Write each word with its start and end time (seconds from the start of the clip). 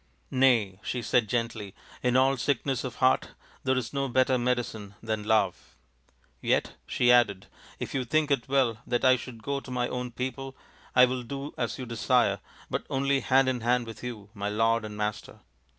"Nay," 0.31 0.79
she 0.81 1.03
said 1.03 1.29
gently," 1.29 1.75
in 2.01 2.17
all 2.17 2.35
sickness 2.35 2.83
of 2.83 2.95
heart 2.95 3.35
there 3.63 3.77
is 3.77 3.93
no 3.93 4.07
better 4.09 4.35
medicine 4.35 4.95
than 5.03 5.23
love." 5.25 5.75
Yet," 6.41 6.73
she 6.87 7.11
added," 7.11 7.45
if 7.79 7.93
you 7.93 8.03
think 8.03 8.31
it 8.31 8.49
well 8.49 8.79
that 8.87 9.05
I 9.05 9.15
should 9.15 9.43
go 9.43 9.59
to 9.59 9.69
my 9.69 9.87
own 9.87 10.09
people, 10.09 10.57
I 10.95 11.05
will 11.05 11.21
do 11.21 11.53
as 11.55 11.77
you 11.77 11.85
desire, 11.85 12.39
but 12.67 12.83
only 12.89 13.19
hand 13.19 13.47
in 13.47 13.61
hand 13.61 13.85
with 13.85 14.03
you, 14.03 14.31
my 14.33 14.49
lord 14.49 14.85
and 14.85 14.97
master." 14.97 15.41